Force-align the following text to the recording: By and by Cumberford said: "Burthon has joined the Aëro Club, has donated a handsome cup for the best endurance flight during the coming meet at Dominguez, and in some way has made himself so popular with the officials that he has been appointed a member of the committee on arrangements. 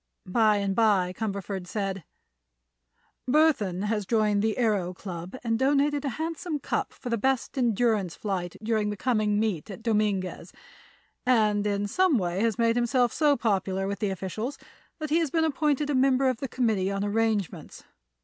By 0.25 0.57
and 0.57 0.73
by 0.75 1.13
Cumberford 1.15 1.67
said: 1.67 2.03
"Burthon 3.29 3.83
has 3.83 4.07
joined 4.07 4.41
the 4.41 4.55
Aëro 4.57 4.95
Club, 4.95 5.35
has 5.43 5.55
donated 5.57 6.03
a 6.03 6.09
handsome 6.17 6.57
cup 6.57 6.91
for 6.91 7.09
the 7.11 7.19
best 7.19 7.55
endurance 7.55 8.15
flight 8.15 8.55
during 8.63 8.89
the 8.89 8.97
coming 8.97 9.39
meet 9.39 9.69
at 9.69 9.83
Dominguez, 9.83 10.53
and 11.23 11.67
in 11.67 11.85
some 11.85 12.17
way 12.17 12.41
has 12.41 12.57
made 12.57 12.75
himself 12.77 13.13
so 13.13 13.37
popular 13.37 13.85
with 13.85 13.99
the 13.99 14.09
officials 14.09 14.57
that 14.97 15.11
he 15.11 15.19
has 15.19 15.29
been 15.29 15.45
appointed 15.45 15.91
a 15.91 15.93
member 15.93 16.27
of 16.29 16.37
the 16.37 16.47
committee 16.47 16.89
on 16.89 17.03
arrangements. 17.03 17.83